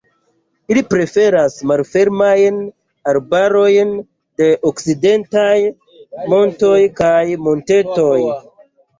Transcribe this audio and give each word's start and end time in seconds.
Ili 0.73 0.81
preferas 0.91 1.55
malfermajn 1.71 2.55
arbarojn 3.11 3.91
de 4.41 4.47
okcidentaj 4.69 5.53
montoj 6.33 6.79
kaj 7.01 7.21
montetoj. 7.49 8.17